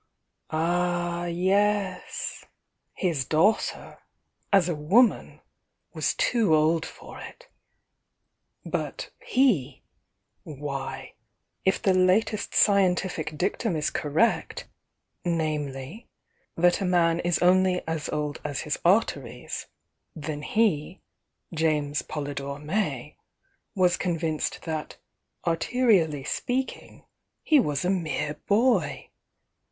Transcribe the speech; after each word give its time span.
Ah, 0.49 1.25
yes— 1.25 2.43
his 3.05 3.23
daughter, 3.23 3.99
as 4.51 4.67
a 4.67 4.73
woman, 4.73 5.41
was 5.93 6.15
too 6.15 6.55
old 6.55 6.87
for 6.87 7.19
it!... 7.21 7.47
but 8.65 9.11
he,— 9.23 9.83
why, 10.43 11.13
if 11.65 11.79
the 11.79 11.93
latest 11.93 12.55
scientific 12.55 13.37
dictum 13.37 13.75
is 13.75 13.91
correct, 13.91 14.67
namely, 15.23 16.07
that 16.57 16.81
a 16.81 16.85
man 16.85 17.19
is 17.19 17.37
only 17.37 17.87
as 17.87 18.09
old 18.09 18.41
as 18.43 18.61
his 18.61 18.79
arteries, 18.83 19.67
then 20.15 20.41
he, 20.41 20.99
James 21.53 22.01
Polydore 22.01 22.57
May, 22.57 23.17
was 23.75 23.97
convinced 23.97 24.63
that 24.63 24.97
arterially 25.45 26.25
speaking, 26.25 27.05
he 27.43 27.59
was 27.59 27.85
a 27.85 27.91
mere 27.91 28.33
boy! 28.47 29.11